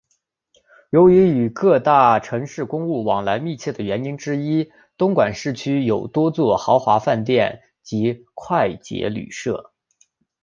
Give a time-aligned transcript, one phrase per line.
[0.89, 9.73] 由于与各大城市公务往来密切的原因之一东营市区有多座豪华饭店及快捷旅舍。